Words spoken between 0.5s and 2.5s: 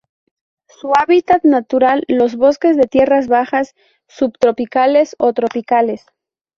Su hábitat natural los